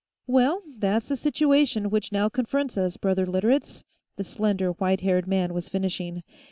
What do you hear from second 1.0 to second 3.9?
the situation which now confronts us, brother Literates,"